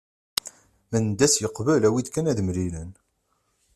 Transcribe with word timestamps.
Mendas 0.91 1.33
yeqbel 1.41 1.83
awi-d 1.87 2.07
kan 2.09 2.29
ad 2.31 2.39
mlilen. 2.43 2.91